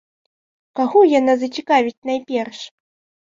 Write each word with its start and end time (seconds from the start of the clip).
Каго 0.79 0.99
яна 1.19 1.33
зацікавіць 1.43 2.05
найперш? 2.13 2.59